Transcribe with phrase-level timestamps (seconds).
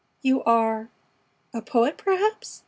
[0.23, 0.89] "You are
[1.53, 2.59] a poet, perhaps?"